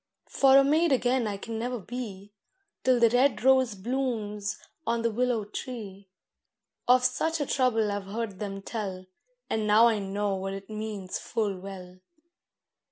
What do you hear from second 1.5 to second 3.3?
never be, Till the